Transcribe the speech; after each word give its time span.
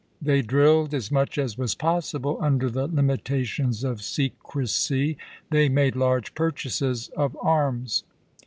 They 0.19 0.41
drilled 0.41 0.95
as 0.95 1.11
much 1.11 1.37
as 1.37 1.59
was 1.59 1.75
possible 1.75 2.39
under 2.41 2.71
the 2.71 2.89
limita 2.89 3.45
tions 3.45 3.83
of 3.83 4.01
secrecy; 4.01 5.15
they 5.51 5.69
made 5.69 5.95
large 5.95 6.33
purchases 6.33 7.09
of 7.09 7.37
arms. 7.39 8.03